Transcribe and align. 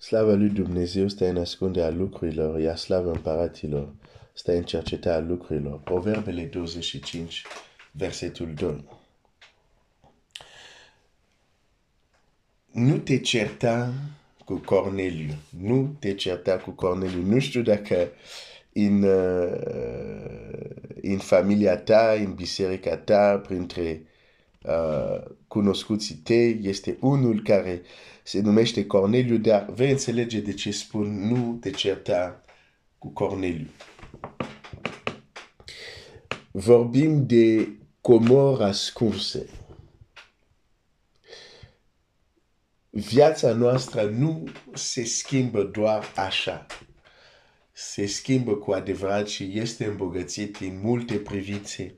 Slava 0.00 0.32
lui 0.32 0.48
Dumnezeu 0.48 1.08
stă 1.08 1.26
în 1.26 1.36
ascunde 1.36 1.82
a 1.82 1.90
lucrurilor, 1.90 2.60
iar 2.60 2.76
slava 2.76 3.10
împăratilor 3.10 3.92
stă 4.32 4.52
în 4.52 4.62
cerceta 4.62 5.14
a 5.14 5.18
lucrurilor. 5.18 5.78
Proverbele 5.78 6.42
25, 6.42 7.42
versetul 7.92 8.54
2. 8.54 8.84
Nu 12.72 12.98
te 12.98 13.18
certa 13.18 13.92
cu 14.44 14.54
Corneliu. 14.54 15.34
Nu 15.58 15.96
te 15.98 16.14
certa 16.14 16.56
cu 16.56 16.70
Corneliu. 16.70 17.22
Nu 17.22 17.38
știu 17.38 17.62
dacă 17.62 18.08
în, 18.72 19.02
uh, 19.02 19.60
în 21.02 21.18
familia 21.18 21.76
ta, 21.76 22.14
în 22.18 22.34
biserica 22.34 22.96
ta, 22.96 23.38
printre 23.46 24.02
uh, 24.64 25.22
cunoscuții 25.48 26.14
tăi, 26.14 26.58
este 26.62 26.96
unul 27.00 27.42
care 27.42 27.82
se 28.22 28.40
numește 28.40 28.86
Corneliu, 28.86 29.36
dar 29.36 29.70
vei 29.70 29.90
înțelege 29.90 30.40
de 30.40 30.52
ce 30.52 30.70
spun 30.70 31.28
nu 31.28 31.58
te 31.60 31.70
certa 31.70 32.44
cu 32.98 33.08
Corneliu. 33.08 33.68
Vorbim 36.50 37.26
de 37.26 37.68
comori 38.00 38.62
ascunse. 38.62 39.46
Viața 42.90 43.52
noastră 43.52 44.02
nu 44.02 44.48
se 44.74 45.04
schimbă 45.04 45.62
doar 45.62 46.12
așa. 46.16 46.66
Se 47.72 48.06
schimbă 48.06 48.54
cu 48.54 48.72
adevărat 48.72 49.28
și 49.28 49.50
este 49.58 49.84
îmbogățit 49.84 50.56
în 50.56 50.80
multe 50.82 51.16
privințe 51.16 51.94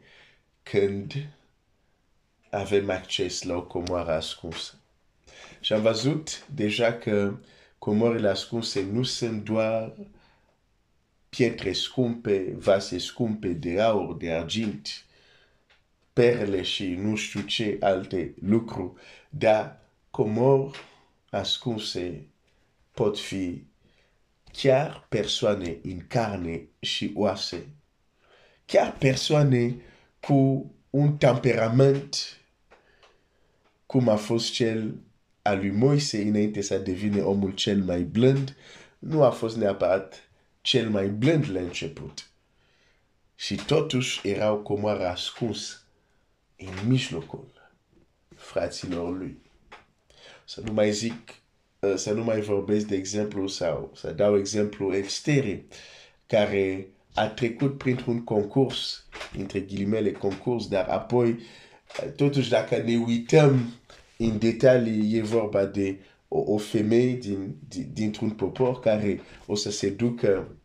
când 0.62 1.12
avem 2.55 2.91
acces 2.91 3.42
la 3.42 3.56
o 3.56 3.62
comoară 3.62 4.12
ascunsă. 4.12 4.74
Și 5.61 5.73
am 5.73 5.83
văzut 5.83 6.47
deja 6.47 6.92
că 6.92 7.38
comorile 7.78 8.28
ascunse 8.28 8.83
nu 8.83 9.02
sunt 9.02 9.45
doar 9.45 9.95
pietre 11.28 11.73
scumpe, 11.73 12.55
vase 12.56 12.98
scumpe 12.98 13.48
de 13.48 13.80
aur, 13.80 14.17
de 14.17 14.33
argint, 14.33 15.05
perle 16.12 16.62
și 16.62 16.86
nu 16.95 17.17
știu 17.17 17.41
ce 17.41 17.77
alte 17.80 18.34
lucruri, 18.41 19.00
dar 19.28 19.80
comori 20.11 20.78
ascunse 21.30 22.27
pot 22.91 23.19
fi 23.19 23.64
chiar 24.53 25.06
persoane 25.08 25.78
în 25.83 26.06
carne 26.06 26.69
și 26.80 27.12
oase, 27.14 27.67
chiar 28.67 28.97
persoane 28.98 29.77
cu 30.20 30.70
un 30.91 31.17
temperament 31.17 32.36
cum 33.93 34.09
a 34.09 34.17
fost 34.17 34.53
cel 34.53 34.95
al 35.43 35.57
lui 35.57 35.71
Moise 35.71 36.23
înainte 36.23 36.61
să 36.61 36.79
devine 36.79 37.21
omul 37.21 37.51
cel 37.51 37.83
mai 37.83 38.03
blând, 38.03 38.57
nu 38.98 39.23
a 39.23 39.31
fost 39.31 39.57
neapărat 39.57 40.29
cel 40.61 40.91
mai 40.91 41.09
blând 41.09 41.51
la 41.51 41.61
început. 41.61 42.31
Și 43.35 43.55
totuși 43.55 44.29
era 44.29 44.53
o 44.53 44.57
comoară 44.57 45.07
ascuns 45.07 45.85
în 46.57 46.89
mijlocul 46.89 47.70
fraților 48.37 49.19
lui. 49.19 49.39
Să 50.45 50.61
nu 50.65 50.73
mai 50.73 50.93
zic, 50.93 51.35
să 51.95 52.13
nu 52.13 52.25
mai 52.25 52.41
vorbesc 52.41 52.87
de 52.87 52.97
exemplu 52.97 53.47
sau 53.47 53.93
să 53.95 54.11
dau 54.11 54.39
exemplu 54.39 54.95
extere 54.95 55.65
care 56.27 56.87
a 57.15 57.27
trecut 57.27 57.79
printr-un 57.79 58.25
concurs, 58.25 59.05
între 59.39 59.61
ghilimele 59.61 60.13
concurs, 60.13 60.69
dar 60.69 60.89
apoi, 60.89 61.39
totuși 62.17 62.48
dacă 62.48 62.77
ne 62.77 62.97
uităm 62.97 63.73
în 64.31 64.39
detalii, 64.39 65.17
e 65.17 65.23
vorba 65.23 65.65
de 65.65 65.98
o, 66.28 66.53
o 66.53 66.59
femeie 66.59 67.15
din, 67.15 67.56
din, 67.69 67.91
dintr-un 67.92 68.31
popor 68.31 68.81
care 68.81 69.20
o 69.47 69.55
să 69.55 69.70
se 69.70 69.91
ducă 69.91 70.56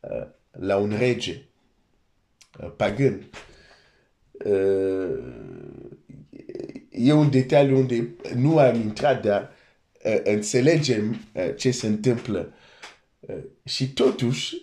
uh, 0.00 0.26
la 0.50 0.76
un 0.76 0.94
rege 0.98 1.42
uh, 2.60 2.72
pagan. 2.76 3.30
Uh, 4.44 5.18
e 6.90 7.12
un 7.12 7.30
detaliu 7.30 7.76
unde 7.76 8.14
nu 8.34 8.58
am 8.58 8.74
intrat, 8.74 9.22
dar 9.22 9.52
uh, 10.04 10.20
înțelegem 10.22 11.20
uh, 11.34 11.54
ce 11.56 11.70
se 11.70 11.86
întâmplă. 11.86 12.52
Uh, 13.20 13.36
și 13.64 13.92
totuși, 13.92 14.56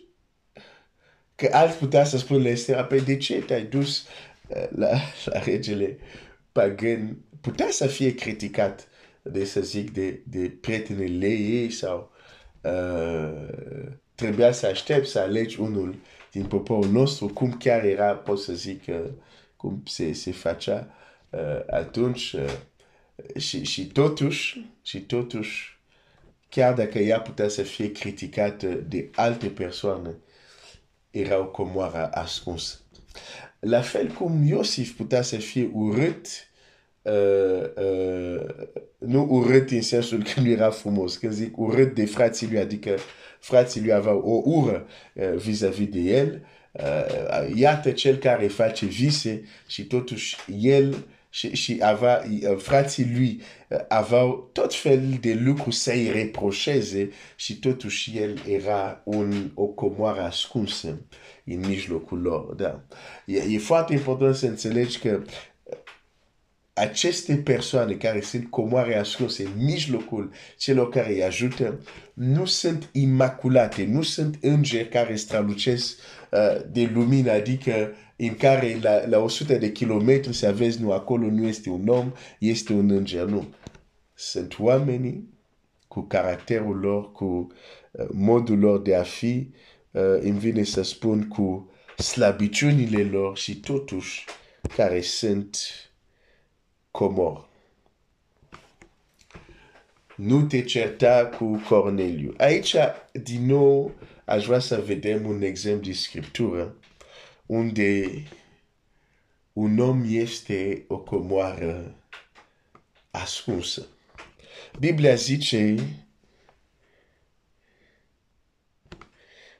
că 1.35 1.49
alt 1.51 1.73
putea 1.73 2.03
să 2.03 2.17
spun 2.17 2.41
la 2.41 2.49
Estera, 2.49 2.83
pe 2.83 2.97
de 2.97 3.17
ce 3.17 3.41
te-ai 3.41 3.65
dus 3.65 4.07
uh, 4.47 4.67
la, 4.75 4.89
la 5.25 5.39
regele 5.39 5.97
pagan 6.51 7.17
putea 7.43 7.69
să 7.69 7.87
fie 7.87 8.15
criticat 8.15 8.87
de 9.21 9.45
să 9.45 9.61
zic 9.61 9.91
de, 9.91 10.21
de 10.27 10.57
prietenele 10.61 11.27
ei 11.27 11.71
sau 11.71 12.11
uh, 12.61 13.47
trebuia 14.15 14.51
să 14.51 14.65
aștept 14.65 15.07
să 15.07 15.19
alegi 15.19 15.59
unul 15.59 15.95
din 16.31 16.45
poporul 16.45 16.89
nostru, 16.89 17.27
cum 17.27 17.51
chiar 17.51 17.83
era, 17.83 18.15
pot 18.15 18.39
să 18.39 18.53
zic, 18.53 18.83
uh, 18.87 19.09
cum 19.55 19.83
se, 19.85 20.13
se 20.13 20.31
facea 20.31 20.95
uh, 21.29 21.59
atunci 21.69 22.33
uh, 22.33 23.37
și, 23.37 23.63
și 23.63 23.87
totuși, 23.87 24.65
și 24.81 24.99
totuși, 25.01 25.79
chiar 26.49 26.73
dacă 26.73 26.99
ea 26.99 27.21
putea 27.21 27.47
să 27.47 27.61
fie 27.61 27.91
criticată 27.91 28.67
de 28.67 29.09
alte 29.15 29.47
persoane, 29.47 30.15
era 31.11 31.39
o 31.39 31.45
comoară 31.45 32.09
ascunsă. 32.13 32.79
La 33.59 33.81
fel 33.81 34.07
cum 34.07 34.43
Iosif 34.43 34.95
putea 34.95 35.21
să 35.21 35.37
fie 35.37 35.69
urât 35.73 36.27
uh, 37.03 37.63
uh, 37.75 38.45
nu 38.97 39.27
urât 39.29 39.71
în 39.71 39.81
sensul 39.81 40.23
că 40.23 40.39
nu 40.39 40.49
era 40.49 40.69
frumos. 40.69 41.15
Când 41.15 41.33
zic 41.33 41.57
urât 41.57 41.95
de 41.95 42.05
frații 42.05 42.47
lui, 42.47 42.59
adică 42.59 42.95
frații 43.39 43.81
lui 43.81 43.93
aveau 43.93 44.19
o 44.19 44.41
ură 44.45 44.87
uh, 45.13 45.35
vis-a-vis 45.35 45.87
-vis 45.87 45.89
de 45.89 45.99
el, 45.99 46.45
uh, 46.71 47.55
iată 47.55 47.91
cel 47.91 48.15
care 48.15 48.47
face 48.47 48.85
vise 48.85 49.43
și 49.67 49.85
totuși 49.85 50.37
el 50.59 51.05
și, 51.33 51.55
și 51.55 51.77
avea, 51.81 52.23
uh, 52.41 52.57
frații 52.57 53.11
lui 53.15 53.41
uh, 53.69 53.77
aveau 53.87 54.49
tot 54.51 54.75
fel 54.75 55.17
de 55.21 55.33
lucruri 55.33 55.75
să-i 55.75 56.11
reproșeze 56.11 57.09
și 57.35 57.59
totuși 57.59 58.17
el 58.17 58.41
era 58.47 59.01
un, 59.03 59.51
o 59.53 59.65
comoară 59.65 60.21
ascunsă 60.21 61.01
în 61.45 61.59
mijlocul 61.67 62.21
lor. 62.21 62.53
Da. 62.53 62.81
E, 63.25 63.43
e 63.49 63.57
foarte 63.57 63.93
important 63.93 64.35
să 64.35 64.45
înțelegi 64.45 64.99
că 64.99 65.21
aceste 66.73 67.35
persoane 67.35 67.93
care 67.93 68.21
sunt 68.21 68.49
comoare 68.49 68.97
ascunse 68.97 69.43
în 69.43 69.63
mijlocul 69.63 70.31
celor 70.57 70.89
care 70.89 71.13
îi 71.13 71.23
ajută, 71.23 71.79
nu 72.13 72.45
sunt 72.45 72.89
imaculate, 72.91 73.85
nu 73.85 74.01
sunt 74.01 74.37
îngeri 74.41 74.89
care 74.89 75.15
strălucesc 75.15 75.97
uh, 76.31 76.61
de 76.71 76.89
lumină, 76.93 77.31
adică 77.31 77.91
în 78.15 78.35
care 78.35 78.77
la, 78.81 79.07
la 79.07 79.17
100 79.17 79.55
de 79.55 79.71
kilometri 79.71 80.33
să 80.33 80.53
vezi, 80.53 80.81
nu, 80.81 80.91
acolo 80.91 81.29
nu 81.29 81.47
este 81.47 81.69
un 81.69 81.87
om, 81.87 82.11
este 82.39 82.73
un 82.73 82.89
înger, 82.89 83.23
nu. 83.23 83.53
Sunt 84.13 84.59
oamenii 84.59 85.29
cu 85.87 86.01
caracterul 86.01 86.79
lor, 86.79 87.11
cu 87.11 87.25
uh, 87.91 88.07
modul 88.11 88.59
lor 88.59 88.81
de 88.81 88.95
a 88.95 89.03
fi, 89.03 89.49
uh, 89.91 90.01
îmi 90.19 90.39
vine 90.39 90.63
să 90.63 90.81
spun 90.81 91.27
cu 91.27 91.71
slabiciunile 91.97 93.03
lor 93.03 93.37
și 93.37 93.59
totuși 93.59 94.25
care 94.75 95.01
sunt 95.01 95.57
Comor. 96.93 97.49
Nu 100.15 100.45
te 100.45 100.63
certa 100.63 101.25
cu 101.37 101.61
Corneliu. 101.67 102.33
Aici, 102.37 102.75
din 103.11 103.45
nou, 103.45 103.91
aș 104.25 104.45
vrea 104.45 104.59
să 104.59 104.81
vedem 104.81 105.25
un 105.25 105.41
exemplu 105.41 105.81
de 105.85 105.93
scriptură 105.93 106.75
unde 107.45 108.23
un 109.53 109.79
om 109.79 110.03
este 110.07 110.83
o 110.87 110.97
comoară 110.97 111.95
ascunsă. 113.11 113.87
Biblia 114.79 115.15
zice 115.15 115.75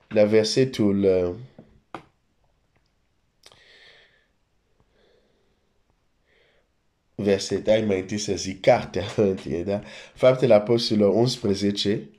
la 0.07 0.25
versetul 0.25 1.05
verset, 7.23 7.67
ai 7.67 7.81
mai 7.81 7.99
întâi 7.99 8.17
să 8.17 8.33
zic 8.33 8.61
cartea 8.61 9.03
întâi, 9.15 9.63
da? 9.63 9.81
Faptele 10.13 10.53
Apostolilor 10.53 11.13
11, 11.13 12.09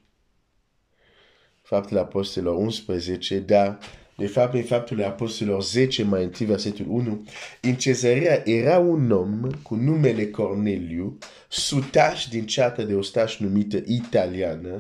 Faptele 1.62 2.00
Apostolilor 2.00 2.56
11, 2.56 3.38
da? 3.38 3.78
De 4.16 4.26
fapt, 4.26 4.54
în 4.54 4.62
Faptele 4.62 5.04
Apostolilor 5.04 5.62
10, 5.62 6.02
mai 6.02 6.22
întâi, 6.22 6.46
versetul 6.46 6.86
1, 6.88 7.24
în 7.60 7.74
Cezarea 7.74 8.42
era 8.44 8.78
un 8.78 9.10
om 9.10 9.50
cu 9.62 9.74
numele 9.74 10.26
Corneliu, 10.26 11.18
sutaș 11.48 12.26
din 12.26 12.46
ceată 12.46 12.82
de 12.82 12.94
ostaș 12.94 13.38
numită 13.38 13.82
italiană, 13.86 14.76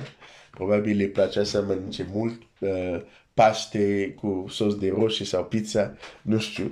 probabil 0.50 0.96
le 0.96 1.04
plăcea 1.04 1.44
să 1.44 1.62
mănânce 1.62 2.06
mult 2.12 2.42
uh, 2.58 3.00
paste 3.34 4.14
cu 4.20 4.44
sos 4.48 4.74
de 4.74 4.92
roșie 4.96 5.24
sau 5.24 5.44
pizza, 5.44 5.96
nu 6.22 6.38
știu, 6.38 6.70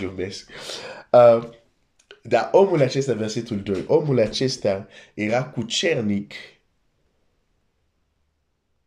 glumesc. 0.00 0.50
Uh, 1.12 1.48
dar 2.26 2.48
omul 2.52 2.82
acesta, 2.82 3.14
versetul 3.14 3.62
2, 3.62 3.84
omul 3.86 4.18
acesta 4.18 4.88
era 5.14 5.44
cucernic 5.44 6.32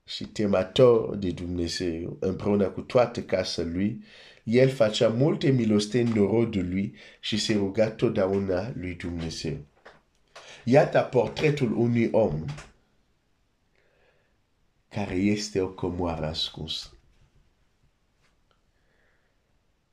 și 0.04 0.26
temător 0.26 1.16
de 1.16 1.32
Dumnezeu, 1.32 2.18
împreună 2.20 2.70
cu 2.70 2.82
toată 2.82 3.22
casa 3.22 3.62
lui, 3.62 4.04
el 4.44 4.70
facea 4.70 5.10
multe 5.10 5.50
milosteni 5.50 6.10
în 6.10 6.26
rodul 6.26 6.70
lui 6.70 6.96
și 7.20 7.38
se 7.38 7.54
ruga 7.54 7.92
totdeauna 7.92 8.72
lui 8.76 8.94
Dumnezeu. 8.94 9.58
Iată 10.64 11.08
portretul 11.12 11.78
unui 11.78 12.10
om 12.12 12.46
care 14.90 15.16
este 15.16 15.62
o 15.62 15.70
comoară 15.70 16.26
ascunsă. 16.26 16.92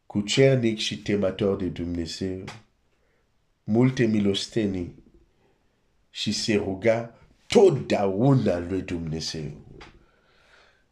Cucernic 0.07 0.79
și 0.79 0.99
temător 0.99 1.57
de 1.57 1.67
Dumnezeu, 1.67 2.45
multe 3.65 4.07
milostenii 4.07 5.03
și 6.11 6.33
se 6.33 6.55
ruga 6.55 7.19
totdeauna 7.47 8.59
lui 8.59 8.83
Dumnezeu. 8.83 9.51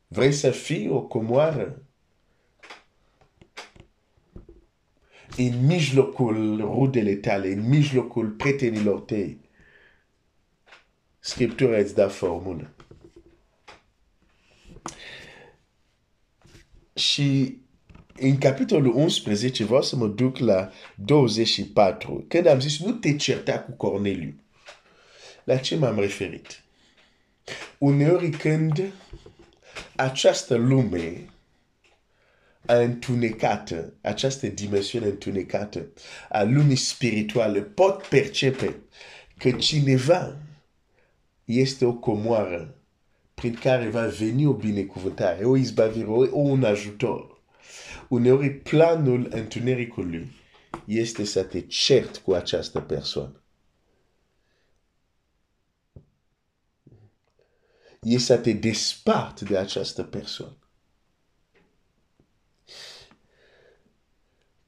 Vrei 0.06 0.32
să 0.32 0.50
fii 0.50 0.88
o 0.88 1.02
comoară? 1.02 1.82
În 5.36 5.66
mijlocul 5.66 6.56
rudele 6.56 7.14
tale, 7.14 7.52
în 7.52 7.68
mijlocul 7.68 8.28
prietenilor 8.30 9.00
tăi, 9.00 9.40
Scriptura 11.24 11.78
îți 11.78 11.94
da 11.94 12.08
formulă. 12.08 12.70
Și 16.94 17.58
în 18.20 18.38
capitolul 18.38 18.94
11 18.94 19.64
vreau 19.64 19.82
să 19.82 19.96
mă 19.96 20.06
duc 20.06 20.36
la 20.36 20.70
24, 20.94 22.24
când 22.28 22.46
am 22.46 22.60
zis 22.60 22.78
nu 22.78 22.92
te 22.92 23.16
certa 23.16 23.58
cu 23.58 23.70
Corneliu. 23.70 24.34
La 25.44 25.56
ce 25.56 25.76
m-am 25.76 25.98
referit? 25.98 26.62
Uneori 27.78 28.30
când 28.30 28.82
această 29.96 30.54
lume 30.54 31.26
a 32.66 32.74
întunecată, 32.74 33.92
această 34.00 34.46
dimensiune 34.46 35.06
întunecată 35.06 35.86
a 36.28 36.42
lumii 36.42 36.76
spirituale 36.76 37.60
pot 37.60 38.06
percepe 38.06 38.76
că 39.38 39.50
cineva 39.50 40.36
este 41.44 41.84
o 41.84 41.92
comoară 41.92 42.74
prin 43.34 43.54
care 43.54 43.88
va 43.88 44.06
veni 44.06 44.46
o 44.46 44.52
binecuvântare, 44.52 45.44
o 45.44 45.56
izbavire, 45.56 46.06
o 46.06 46.38
un 46.38 46.64
ajutor. 46.64 47.31
Uneori 48.12 48.50
planul 48.50 49.28
întunericului 49.30 50.32
este 50.84 51.24
să 51.24 51.42
te 51.44 51.60
cert 51.60 52.16
cu 52.16 52.32
această 52.32 52.80
persoană. 52.80 53.42
E 58.00 58.18
să 58.18 58.38
te 58.38 58.52
despart 58.52 59.40
de 59.40 59.56
această 59.56 60.02
persoană. 60.02 60.56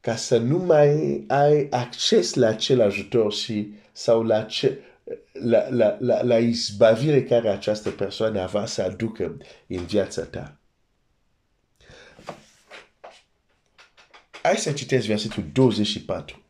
Ca 0.01 0.17
să 0.17 0.39
nu 0.39 0.59
mai 0.59 1.25
ai 1.29 1.69
acces 1.71 2.35
la 2.35 2.47
acel 2.47 2.81
ajutor 2.81 3.33
și 3.33 3.75
sau 3.93 4.23
la, 4.23 4.43
ce, 4.43 4.79
la, 5.33 5.69
la, 5.69 5.97
la, 6.01 6.23
la 6.23 6.39
izbavire 6.39 7.25
care 7.25 7.49
această 7.49 7.91
persoană 7.91 8.41
avea 8.41 8.67
să 8.67 8.83
aducă 8.83 9.37
în 9.67 9.85
viața 9.87 10.25
ta. 10.25 10.59
Hai 14.47 14.57
să 14.57 14.73
citesc 14.73 15.07
versetul 15.07 15.51
24, 15.53 16.43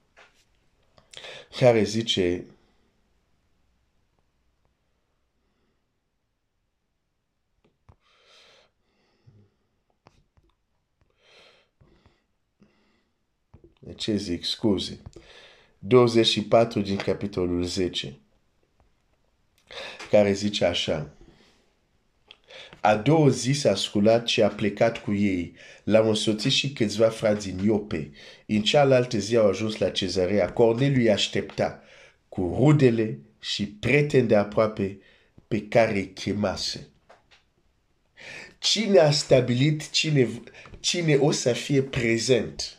care 1.58 1.82
zice, 1.82 2.46
ce 13.96 14.16
zic, 14.16 14.44
scuze, 14.44 15.02
24 15.78 16.80
din 16.80 16.96
capitolul 16.96 17.64
10, 17.64 18.18
care 20.10 20.32
zice 20.32 20.64
așa, 20.64 21.10
a 22.84 22.96
doua 22.96 23.28
zi 23.28 23.52
s-a 23.52 23.74
sculat 23.74 24.28
și 24.28 24.42
a 24.42 24.48
plecat 24.48 25.02
cu 25.02 25.12
ei. 25.12 25.54
L-au 25.84 26.08
însoțit 26.08 26.52
și 26.52 26.72
câțiva 26.72 27.08
frați 27.08 27.48
din 27.48 27.64
Iope. 27.64 28.10
În 28.46 28.62
cealaltă 28.62 29.18
zi 29.18 29.36
au 29.36 29.48
ajuns 29.48 29.76
la 29.76 29.90
cezarea. 29.90 30.52
Corneliu 30.52 31.00
îi 31.00 31.10
aștepta 31.10 31.82
cu 32.28 32.56
rudele 32.58 33.18
și 33.40 33.66
prieteni 33.66 34.28
de 34.28 34.36
aproape 34.36 34.98
pe 35.48 35.62
care 35.68 35.94
îi 35.94 36.12
chemase. 36.12 36.88
Cine 38.58 38.98
a 38.98 39.10
stabilit 39.10 39.90
cine, 39.90 40.28
cine 40.80 41.14
o 41.14 41.30
să 41.30 41.52
fie 41.52 41.82
prezent 41.82 42.78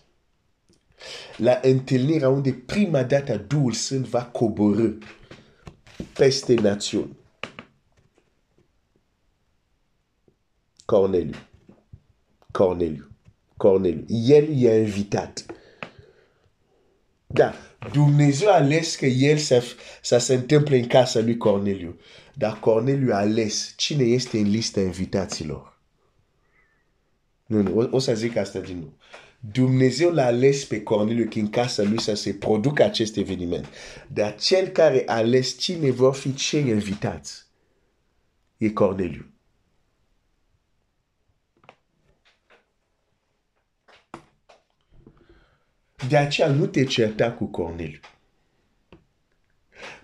la 1.38 1.60
întâlnirea 1.62 2.30
unde 2.30 2.52
prima 2.66 3.04
dată 3.04 3.46
Duhul 3.48 3.72
Sfânt 3.72 4.06
va 4.06 4.24
coborâ 4.24 4.90
peste 6.13 6.54
națiuni? 6.54 7.24
Corneliu. 10.86 11.36
Corneliu. 12.52 13.10
Corneliu. 13.58 14.06
El 14.08 14.50
i-a 14.58 14.78
invitat. 14.78 15.46
Da, 17.28 17.54
Dumnezeu 17.92 18.50
a 18.50 18.54
ales 18.54 18.96
că 18.96 19.06
el 19.06 19.38
să, 19.38 19.64
să 20.02 20.18
se 20.18 20.34
întâmple 20.34 20.78
în 20.78 20.88
casa 20.88 21.20
lui 21.20 21.38
Corneliu. 21.38 22.00
Dar 22.34 22.60
Corneliu 22.60 23.14
a 23.14 23.18
ales 23.18 23.74
cine 23.78 24.04
este 24.04 24.38
în 24.38 24.50
lista 24.50 24.80
invitaților. 24.80 25.80
Nu, 27.46 27.62
nu, 27.62 27.78
o, 27.78 27.88
o 27.92 28.00
să 28.00 28.14
zic 28.14 28.36
asta 28.36 28.60
din 28.60 28.78
nou. 28.78 28.94
Dumnezeu 29.40 30.12
l-a 30.12 30.26
ales 30.26 30.66
pe 30.66 30.84
Corneliu 30.84 31.28
că 31.30 31.40
în 31.40 31.50
casa 31.50 31.84
lui 31.84 32.02
să 32.02 32.14
se 32.14 32.34
producă 32.34 32.84
acest 32.84 33.18
eveniment. 33.18 33.68
Dar 34.08 34.36
cel 34.36 34.68
care 34.68 35.04
a 35.06 35.16
ales 35.16 35.58
cine 35.58 35.92
vor 35.92 36.14
fi 36.14 36.34
cei 36.34 36.68
invitați 36.68 37.46
e 38.58 38.70
Corneliu. 38.70 39.35
De 46.10 46.18
aceea 46.18 46.48
nu 46.48 46.66
te 46.66 46.84
certa 46.84 47.31
cu 47.31 47.46
Corneliu. 47.46 48.00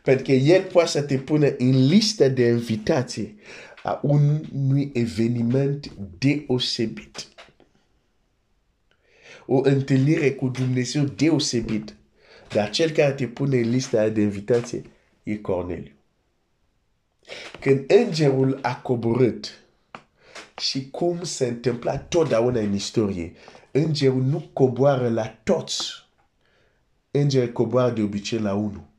Pentru 0.04 0.24
că 0.24 0.32
el 0.32 0.64
poate 0.64 0.90
să 0.90 1.02
te 1.02 1.18
pună 1.18 1.48
în 1.58 1.88
listă 1.88 2.30
de 2.30 2.48
invitații 2.48 3.40
a 3.84 4.00
unui 4.04 4.92
eveniment 4.94 5.92
deosebit. 6.18 7.28
O 9.46 9.62
întâlnire 9.64 10.32
cu 10.32 10.48
Dumnezeu 10.48 11.04
deosebit. 11.04 11.96
Dar 12.50 12.70
cel 12.70 12.90
care 12.90 13.12
te 13.12 13.28
pune 13.28 13.58
în 13.58 13.70
lista 13.70 14.10
de 14.10 14.22
invitații 14.22 14.92
e 15.24 15.36
Corneliu. 15.36 15.92
Când 17.60 17.92
îngerul 17.92 18.60
a 18.62 18.76
coborât 18.76 19.60
și 20.58 20.90
cum 20.90 21.24
se 21.24 21.48
întâmpla 21.48 21.98
totdeauna 21.98 22.60
în 22.60 22.74
istorie, 22.74 23.34
îngerul 23.72 24.22
nu 24.24 24.50
coboară 24.54 25.10
la 25.10 25.28
toți. 25.44 26.10
Îngerul 27.12 27.52
coboară 27.52 27.94
de 27.94 28.02
obicei 28.02 28.40
la 28.40 28.54
unul. 28.54 28.90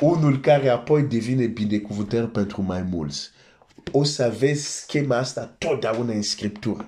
Unul 0.00 0.40
care 0.40 0.68
apoi 0.68 1.02
devine 1.02 1.46
binecuvântări 1.46 2.30
pentru 2.30 2.62
mai 2.62 2.82
mulți. 2.82 3.30
O 3.92 4.04
să 4.04 4.34
vezi 4.38 4.80
schema 4.80 5.16
asta 5.16 5.54
totdeauna 5.58 6.12
în 6.12 6.22
Scriptură. 6.22 6.86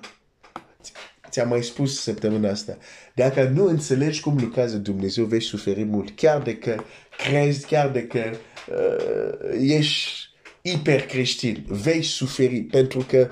Ți-am 1.29 1.47
mai 1.47 1.63
spus 1.63 2.01
săptămâna 2.01 2.49
asta. 2.49 2.77
Dacă 3.15 3.43
nu 3.43 3.67
înțelegi 3.67 4.21
cum 4.21 4.37
lucrează 4.37 4.77
Dumnezeu, 4.77 5.25
vei 5.25 5.41
suferi 5.41 5.83
mult. 5.83 6.15
Chiar 6.15 6.41
de 6.41 6.57
că 6.57 6.83
crezi, 7.17 7.65
chiar 7.65 7.89
de 7.89 8.07
că 8.07 8.31
uh, 8.69 9.57
ești 9.59 10.29
hiper 10.63 11.05
creștin, 11.05 11.65
vei 11.67 12.01
suferi. 12.01 12.61
Pentru 12.61 13.05
că 13.07 13.17
chiar 13.17 13.31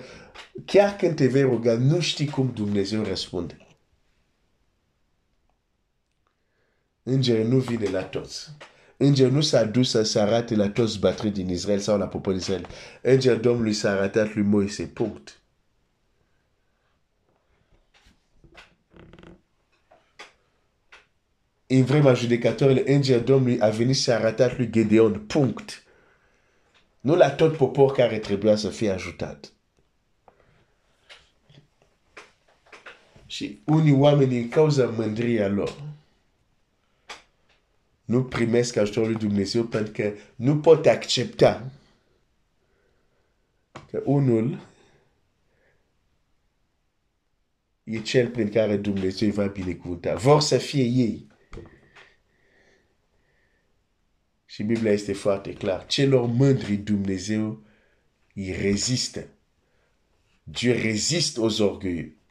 ruga, 1.41 1.77
nu 1.77 2.00
știi 2.00 2.27
cum 2.27 2.51
Dumnezeu 2.53 3.03
răspunde. 3.03 3.57
Îngerul 7.03 7.48
nu 7.48 7.57
vine 7.57 7.89
la 7.89 8.03
toți. 8.03 8.50
Îngerul 8.98 9.31
nu 9.31 9.41
s-a 9.41 9.63
dus 9.63 9.89
să 9.89 10.03
se 10.03 10.19
arate 10.19 10.55
la 10.55 10.69
toți 10.69 11.00
din 11.31 11.50
Israel 11.50 11.79
sau 11.79 11.98
la 11.98 12.07
poporul 12.07 12.39
Israel. 12.39 12.67
Îngerul 13.01 13.41
Domnului 13.41 13.74
s-a 13.74 13.91
arătat 13.91 14.33
lui 14.33 14.43
Moise, 14.43 14.83
punct. 14.83 15.41
În 21.67 21.83
vremea 21.83 22.13
judecătorilor, 22.13 22.83
îngerul 22.88 23.24
Domnului 23.24 23.62
a 23.62 23.69
venit 23.69 23.95
arătat 24.13 24.57
lui 24.57 24.69
Gedeon, 24.69 25.19
punct. 25.19 25.83
Nu 27.00 27.15
la 27.15 27.31
tot 27.31 27.57
popor 27.57 27.91
care 27.91 28.19
trebuia 28.19 28.55
să 28.55 28.69
fie 28.69 28.91
ajutat. 28.91 29.52
Și 33.34 33.62
unii 33.66 33.94
oameni 33.94 34.30
din 34.30 34.50
cauza 34.50 34.86
mândria 34.86 35.48
lor 35.48 35.84
nu 38.06 38.24
primesc 38.24 38.75
ajutorul 38.75 39.10
lui 39.10 39.20
Dumnezeu 39.20 39.63
pentru 39.63 39.92
că 39.92 40.13
nu 40.36 40.60
pot 40.60 40.86
accepta 40.86 41.72
că 43.90 44.02
unul 44.06 44.68
e 47.84 48.00
cel 48.00 48.30
prin 48.30 48.50
care 48.50 48.78
Dumnezeu 48.78 49.28
îi 49.28 49.34
va 49.34 49.46
binecuvânta. 49.46 50.16
Vor 50.16 50.42
să 50.42 50.58
fie 50.58 50.84
ei. 50.84 51.28
Și 54.46 54.63
Biblia 54.63 54.92
este 54.92 55.13
foarte 55.13 55.54
clar. 55.54 55.86
Celor 55.86 56.25
mândri 56.25 56.75
Dumnezeu 56.75 57.63
îi 58.34 58.52
rezistă. 58.52 59.28
Dieu 60.44 60.74
résiste 60.74 61.40
aux 61.40 61.60
orgueilleux. 61.60 62.22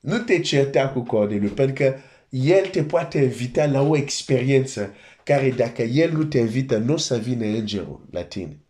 Nu 0.00 0.18
te 0.18 0.40
certa 0.40 0.88
cu 0.88 1.00
Corneliu, 1.00 1.48
pentru 1.48 1.74
că 1.74 1.98
el 2.28 2.66
te 2.66 2.84
poate 2.84 3.18
invita 3.18 3.66
la 3.66 3.82
o 3.82 3.96
experiență 3.96 4.94
care 5.24 5.50
dacă 5.50 5.82
el 5.82 6.12
nu 6.12 6.24
te 6.24 6.38
invită, 6.38 6.76
nu 6.76 6.92
o 6.92 6.96
să 6.96 7.16
vină 7.18 7.44
îngerul 7.44 8.06
la 8.10 8.24
tine. 8.24 8.60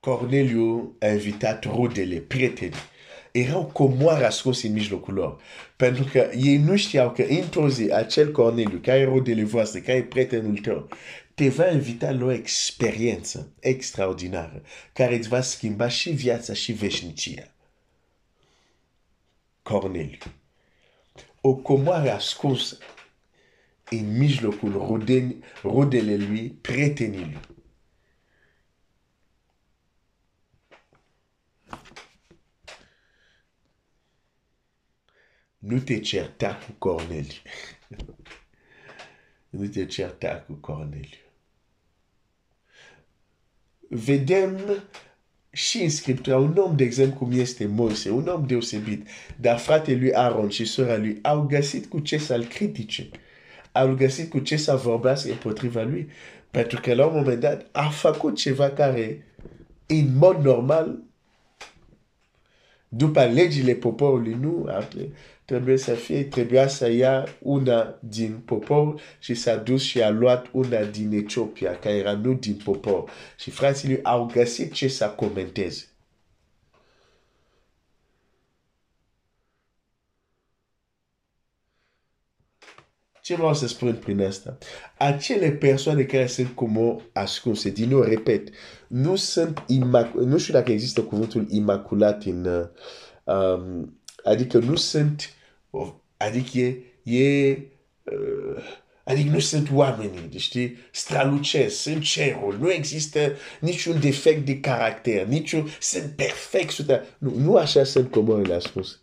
Corneliu 0.00 0.96
a 1.00 1.06
invitat 1.06 1.64
rudele, 1.64 2.20
prietenii. 2.20 2.74
Erau 3.32 3.64
comoare 3.64 4.24
ascunse 4.24 4.66
în 4.66 4.72
mijlocul 4.72 5.14
lor. 5.14 5.40
Pentru 5.76 6.04
că 6.04 6.30
ei 6.36 6.56
nu 6.56 6.76
știau 6.76 7.10
că 7.10 7.22
într-o 7.22 7.68
zi 7.68 7.90
acel 7.92 8.32
Corneliu, 8.32 8.78
care 8.82 8.98
e 8.98 9.04
rudele 9.04 9.44
voastre, 9.44 9.80
care 9.80 9.98
e 9.98 10.02
prietenul 10.02 10.58
tău, 10.58 10.88
te 11.34 11.48
va 11.48 11.70
invita 11.70 12.10
la 12.10 12.24
o 12.24 12.32
experiență 12.32 13.52
extraordinară 13.60 14.62
care 14.92 15.16
îți 15.16 15.28
va 15.28 15.40
schimba 15.40 15.88
și 15.88 16.10
viața 16.10 16.52
și 16.52 16.72
veșnicia. 16.72 17.54
Corneliu. 19.62 20.18
O 21.40 21.54
comoare 21.54 22.10
ascunsă 22.10 22.78
în 23.90 24.16
mijlocul 24.16 25.02
rudele 25.62 26.16
lui, 26.16 26.58
prietenii 26.60 27.18
lui. 27.18 27.57
Nu 35.68 35.78
te 35.78 35.98
certa 35.98 36.58
cu 36.66 36.72
Corneliu. 36.78 37.40
nu 39.50 39.66
te 39.66 39.86
certa 39.86 40.44
cu 40.46 40.52
Corneliu. 40.52 41.18
Vedem 43.88 44.58
și 45.50 45.82
în 45.82 45.90
Scriptura 45.90 46.38
un 46.38 46.56
om, 46.56 46.76
de 46.76 46.84
exemplu, 46.84 47.18
cum 47.18 47.38
este 47.38 47.66
Moise, 47.66 48.10
un 48.10 48.26
om 48.26 48.46
deosebit, 48.46 49.06
dar 49.40 49.58
fratele 49.58 49.98
lui 49.98 50.12
Aaron 50.12 50.48
și 50.48 50.64
sora 50.64 50.96
lui 50.96 51.18
au 51.22 51.46
găsit 51.46 51.86
cu 51.86 51.98
ce 51.98 52.18
să-l 52.18 52.44
critice. 52.44 53.08
Au 53.72 53.94
găsit 53.94 54.30
cu 54.30 54.38
ce 54.38 54.56
să 54.56 54.74
vorbească 54.74 55.30
împotriva 55.30 55.82
lui. 55.82 56.08
Pentru 56.50 56.80
că 56.80 56.94
la 56.94 57.06
un 57.06 57.16
moment 57.16 57.40
dat 57.40 57.68
a 57.72 57.88
făcut 57.88 58.36
ceva 58.36 58.70
care, 58.70 59.26
în 59.86 60.16
mod 60.16 60.44
normal, 60.44 61.07
după 62.88 63.24
legile 63.24 63.74
poporului, 63.74 64.36
nu, 64.40 64.68
trebuie 65.44 65.76
să 65.76 65.94
fie, 65.94 66.22
trebuia 66.22 66.68
să 66.68 66.90
ia 66.90 67.26
una 67.38 67.98
din 68.00 68.42
popor 68.44 69.00
și 69.18 69.34
s-a 69.34 69.56
dus 69.56 69.82
și 69.82 70.02
a 70.02 70.10
luat 70.10 70.46
una 70.52 70.82
din 70.82 71.12
Etiopia, 71.12 71.78
care 71.78 71.94
era 71.94 72.12
nu 72.12 72.32
din 72.32 72.60
popor. 72.64 73.10
Și 73.38 73.50
frații 73.50 73.88
lui 73.88 74.00
au 74.02 74.30
găsit 74.32 74.72
ce 74.72 74.88
să 74.88 75.06
comenteze. 75.06 75.84
Ce 83.28 83.34
vreau 83.34 83.54
să 83.54 83.66
spun 83.66 83.94
prin 83.94 84.20
asta? 84.20 84.58
Acele 84.98 85.50
persoane 85.50 86.02
care 86.02 86.26
sunt 86.26 86.48
cum 86.48 87.02
ascunse, 87.12 87.70
din 87.70 87.88
nou 87.88 88.02
repet, 88.02 88.48
nu 88.86 89.16
sunt 89.16 89.58
imac- 89.58 90.24
nu 90.24 90.38
știu 90.38 90.52
dacă 90.52 90.72
există 90.72 91.02
cuvântul 91.02 91.46
imaculat 91.48 92.24
în, 92.24 92.44
uh, 92.44 92.66
um, 93.34 93.98
adică 94.24 94.58
nu 94.58 94.74
sunt 94.74 95.34
Adică 96.16 96.58
e, 96.58 96.82
e 97.02 97.58
uh, 98.04 98.62
adică 99.04 99.30
nu 99.30 99.38
sunt 99.38 99.70
oamenii, 99.72 100.28
știi, 100.36 100.76
strălucesc, 100.92 101.76
sunt 101.76 102.02
cerul, 102.02 102.56
nu 102.60 102.70
există 102.70 103.32
niciun 103.60 104.00
defect 104.00 104.46
de 104.46 104.60
caracter, 104.60 105.26
niciun, 105.26 105.68
sunt 105.80 106.12
perfect, 106.16 106.70
sută. 106.70 107.04
Nu, 107.18 107.34
nu 107.36 107.56
așa 107.56 107.84
sunt 107.84 108.10
comorile 108.10 108.54
ascunse. 108.54 108.96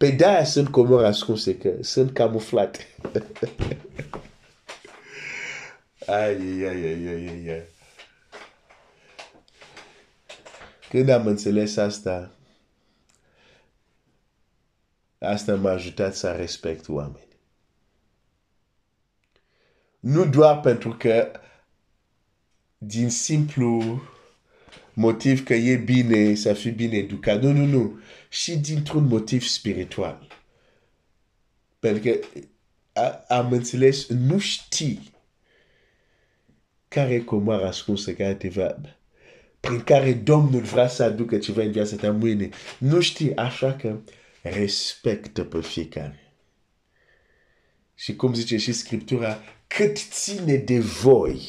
Pe 0.00 0.10
de-aia 0.10 0.44
sunt 0.44 0.68
comori 0.68 1.06
ascunse, 1.06 1.56
că 1.58 1.72
sunt 1.80 2.12
camuflate. 2.12 2.86
ai, 6.06 6.62
ai, 6.62 6.84
ai, 6.84 7.06
ai, 7.06 7.26
ai, 7.28 7.48
ai. 7.48 7.62
Când 10.88 11.08
am 11.08 11.26
înțeles 11.26 11.76
asta, 11.76 12.30
Asta 15.18 15.54
m-a 15.54 15.70
ajutat 15.70 16.14
să 16.14 16.32
respect 16.32 16.88
oameni. 16.88 17.38
Nu 20.00 20.26
doar 20.26 20.60
pentru 20.60 20.96
că 20.98 21.30
din 22.78 23.10
simplu 23.10 24.02
motiv 25.00 25.44
că 25.44 25.54
e 25.54 25.76
bine 25.76 26.34
să 26.34 26.52
fii 26.52 26.70
bine 26.70 26.96
educat. 26.96 27.42
Nu, 27.42 27.52
nu, 27.52 27.64
nu. 27.64 28.00
Și 28.28 28.56
dintr-un 28.56 29.06
motiv 29.06 29.42
spiritual. 29.42 30.26
Pentru 31.78 32.10
că 32.10 32.18
am 33.28 33.52
înțeles, 33.52 34.08
nu 34.08 34.38
știi 34.38 35.12
care 36.88 37.14
e 37.14 37.20
comoara 37.20 37.66
ascunsă 37.66 38.12
care 38.12 38.34
te 38.34 38.48
va, 38.48 38.76
prin 39.60 39.80
care 39.80 40.12
Domnul 40.12 40.60
vrea 40.60 40.88
să 40.88 41.02
aducă 41.02 41.38
ceva 41.38 41.62
în 41.62 41.70
viața 41.70 41.96
ta 41.96 42.10
mâine. 42.10 42.48
Nu 42.78 43.00
știi, 43.00 43.36
așa 43.36 43.72
că 43.72 43.98
respectă 44.42 45.44
pe 45.44 45.60
fiecare. 45.60 46.34
Și 47.94 48.16
cum 48.16 48.34
zice 48.34 48.56
și 48.56 48.72
Scriptura, 48.72 49.42
cât 49.66 49.96
ține 49.96 50.54
de 50.54 50.78
voi, 50.78 51.40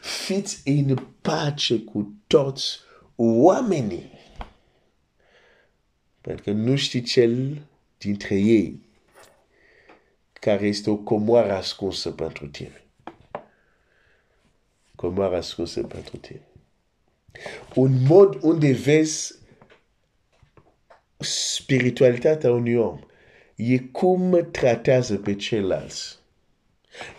fiți 0.00 0.62
în 0.64 0.96
pace 1.20 1.78
cu 1.78 2.14
toți 2.26 2.78
oamenii. 3.16 4.12
Pentru 6.20 6.42
că 6.42 6.50
nu 6.50 6.76
știi 6.76 7.02
cel 7.02 7.62
dintre 7.98 8.34
ei 8.34 8.82
care 10.32 10.66
este 10.66 10.90
o 10.90 10.96
comoară 10.96 11.52
ascunsă 11.52 12.10
pentru 12.10 12.46
tine. 12.46 12.84
Comoară 14.94 15.36
ascunsă 15.36 15.82
pentru 15.82 16.16
tine. 16.16 16.42
Un 17.74 18.02
mod 18.06 18.38
unde 18.42 18.72
vezi 18.72 19.34
spiritualitatea 21.18 22.52
unui 22.52 22.74
om 22.74 23.00
e 23.56 23.78
cum 23.78 24.48
tratează 24.50 25.16
pe 25.16 25.34
ceilalți. 25.34 26.18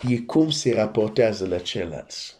E 0.08 0.18
cum 0.18 0.50
se 0.50 0.74
raportează 0.74 1.46
la 1.46 1.58
ceilalți. 1.58 2.35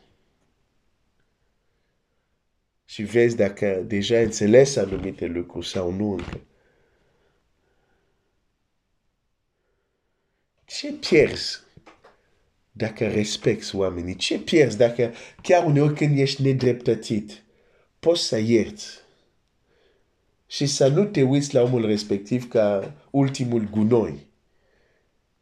Și 2.86 3.02
vezi 3.02 3.36
dacă 3.36 3.82
deja 3.86 4.18
înțeles 4.18 4.76
anumite 4.76 5.26
lucruri 5.26 5.66
sau 5.66 5.92
nu 5.92 6.10
încă. 6.10 6.40
Ce 10.64 10.92
pierzi 10.92 11.60
dacă 12.72 13.08
respecti 13.08 13.76
oamenii? 13.76 14.16
Ce 14.16 14.38
pierzi 14.38 14.76
dacă 14.76 15.12
chiar 15.42 15.66
uneori 15.66 15.94
când 15.94 16.18
ești 16.18 16.42
nedreptățit, 16.42 17.42
poți 17.98 18.22
să 18.22 18.38
ierți? 18.38 19.04
și 20.46 20.66
să 20.66 20.88
nu 20.88 21.04
te 21.04 21.22
uiți 21.22 21.54
la 21.54 21.62
omul 21.62 21.86
respectiv 21.86 22.48
ca 22.48 22.94
ultimul 23.10 23.68
gunoi. 23.70 24.26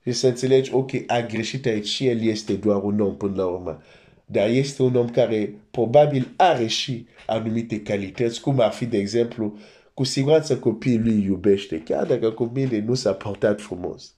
Și 0.02 0.12
să 0.12 0.26
înțelegi, 0.26 0.74
ok, 0.74 0.90
a 1.06 1.20
greșit 1.20 1.66
aici 1.66 1.86
și 1.86 2.06
el 2.06 2.22
este 2.22 2.54
doar 2.54 2.82
un 2.82 3.00
om 3.00 3.16
până 3.16 3.34
la 3.36 3.46
urmă. 3.46 3.82
Dar 4.26 4.48
este 4.48 4.82
un 4.82 4.94
om 4.94 5.08
care 5.08 5.54
probabil 5.70 6.34
are 6.36 6.66
și 6.66 7.06
anumite 7.26 7.82
calități, 7.82 8.40
cum 8.40 8.60
ar 8.60 8.72
fi, 8.72 8.86
de 8.86 8.98
exemplu, 8.98 9.58
cu 9.94 10.04
siguranță 10.04 10.58
copiii 10.58 10.98
lui 10.98 11.22
iubește, 11.22 11.82
chiar 11.82 12.06
dacă 12.06 12.30
copiii 12.30 12.80
nu 12.80 12.94
s-a 12.94 13.12
portat 13.12 13.60
frumos. 13.60 14.14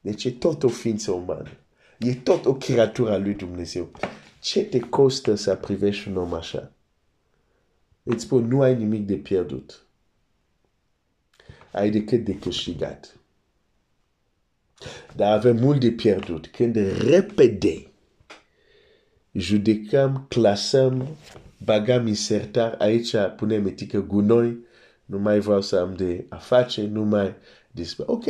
Deci 0.00 0.24
e 0.24 0.30
tot 0.30 0.62
o 0.62 0.68
ființă 0.68 1.12
umană. 1.12 1.50
E 1.98 2.14
tot 2.14 2.46
o 2.46 2.54
creatură 2.54 3.12
a 3.12 3.16
lui 3.16 3.34
Dumnezeu. 3.34 3.90
Ce 4.40 4.64
te 4.64 4.78
costă 4.78 5.34
să 5.34 5.54
privești 5.54 6.08
un 6.08 6.16
om 6.16 6.34
așa? 6.34 6.72
Îți 8.02 8.22
spun, 8.22 8.46
nu 8.46 8.60
ai 8.60 8.76
nimic 8.76 9.06
de 9.06 9.14
pierdut 9.14 9.82
ai 11.70 11.90
decât 11.90 12.24
de 12.24 12.38
câștigat. 12.38 13.16
Dar 15.16 15.32
avem 15.32 15.56
mult 15.56 15.80
de 15.80 15.90
pierdut 15.90 16.46
când 16.46 16.76
repede 17.00 17.86
judecăm, 19.38 20.26
clasăm 20.28 21.08
bagam 21.64 22.06
insertar 22.06 22.74
aici 22.78 23.14
punem 23.36 23.66
etică 23.66 24.00
gunoi, 24.00 24.58
nu 25.04 25.18
mai 25.18 25.40
vreau 25.40 25.60
să 25.60 25.76
am 25.76 25.94
de 25.94 26.26
a 26.28 26.36
face, 26.36 26.86
nu 26.86 27.04
mai 27.04 27.34
despre. 27.70 28.04
Ok. 28.06 28.26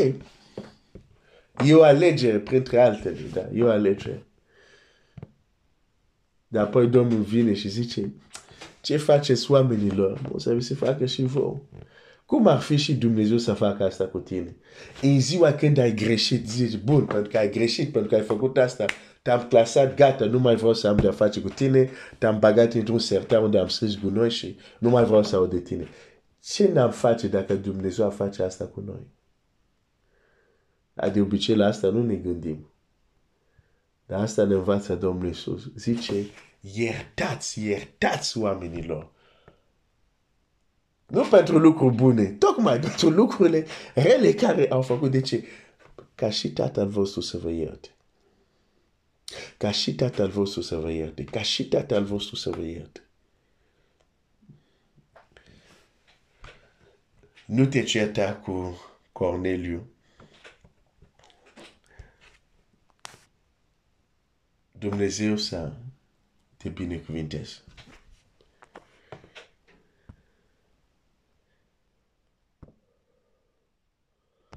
E 1.67 1.75
o 1.75 1.83
alegere 1.83 2.39
printre 2.39 2.81
altele, 2.81 3.21
da? 3.33 3.49
E 3.55 3.63
o 3.63 3.71
alegere. 3.71 4.23
Dar 6.49 6.65
apoi 6.65 6.87
Domnul 6.87 7.23
vine 7.23 7.55
și 7.55 7.69
zice, 7.69 8.13
ce 8.81 8.97
faceți 8.97 9.51
oamenilor? 9.51 10.21
O 10.33 10.39
să 10.39 10.55
vi 10.55 10.61
se 10.61 10.75
facă 10.75 11.07
și 11.07 11.23
vouă. 11.23 11.61
Cum 12.29 12.47
ar 12.47 12.61
fi 12.61 12.77
și 12.77 12.95
Dumnezeu 12.95 13.39
să 13.39 13.53
facă 13.53 13.85
asta 13.85 14.07
cu 14.07 14.19
tine? 14.19 14.57
În 15.03 15.21
ziua 15.21 15.53
când 15.53 15.79
ai 15.79 15.95
greșit, 15.95 16.49
zici, 16.49 16.79
bun, 16.79 17.05
pentru 17.05 17.31
că 17.31 17.39
ai 17.39 17.51
greșit, 17.51 17.93
pentru 17.93 18.11
că 18.11 18.15
ai 18.15 18.23
făcut 18.23 18.57
asta, 18.57 18.85
te-am 19.23 19.47
clasat, 19.49 19.97
gata, 19.97 20.25
nu 20.25 20.39
mai 20.39 20.57
vreau 20.57 20.75
să 20.75 20.89
am 20.89 20.97
de-a 20.97 21.13
face 21.13 21.41
cu 21.41 21.49
tine, 21.49 21.91
te-am 22.19 22.39
bagat 22.39 22.73
într-un 22.73 22.99
sertar 22.99 23.43
unde 23.43 23.59
am 23.59 23.69
scris 23.69 24.01
gunoi 24.01 24.31
și 24.31 24.57
nu 24.79 24.91
mai 24.91 25.05
vreau 25.05 25.23
să 25.23 25.37
aud 25.37 25.51
de 25.51 25.61
tine. 25.61 25.89
Ce 26.43 26.69
n-am 26.73 26.91
face 26.91 27.29
dacă 27.29 27.55
Dumnezeu 27.55 28.07
a 28.07 28.11
face 28.11 28.43
asta 28.43 28.65
cu 28.67 28.81
noi? 28.81 29.07
De 31.13 31.21
obicei 31.21 31.57
la 31.57 31.67
asta 31.67 31.89
nu 31.89 32.03
ne 32.03 32.15
gândim. 32.15 32.71
Dar 34.07 34.21
asta 34.21 34.45
ne 34.45 34.55
învață 34.55 34.95
Domnul 34.95 35.27
Iisus. 35.27 35.71
Zice, 35.77 36.15
iertați, 36.61 37.65
iertați 37.65 38.39
oamenilor. 38.39 39.17
Nu 41.09 41.25
pentru 41.25 41.59
lucruri 41.59 41.95
bune, 41.95 42.25
tocmai 42.25 42.81
pentru 42.81 43.09
lucrurile 43.09 43.67
rele 43.95 44.33
care 44.33 44.69
au 44.71 44.83
făcut. 44.83 45.11
De 45.11 45.21
ce? 45.21 45.45
Ca 46.15 46.31
și 46.31 46.53
tatăl 46.53 46.89
vostru 46.89 47.21
să 47.21 47.39
vă 47.39 47.51
ierte. 47.51 47.89
Ca 49.57 49.71
și 49.71 49.95
tatăl 49.95 50.29
vostru 50.29 50.61
să 50.61 50.77
vă 50.77 50.91
ierte. 50.91 51.25
Ca 51.25 51.43
și 51.43 51.69
tatăl 51.69 52.05
vostru 52.05 52.37
să 52.37 52.51
vă 52.51 52.63
ierte. 52.63 53.03
Nu 57.47 57.67
te 57.67 57.83
certa 57.83 58.35
cu 58.35 58.81
Corneliu. 59.13 59.87
Dumnezeu 64.73 65.37
să 65.37 65.73
te 66.57 66.69
binecuvinteze. 66.69 67.63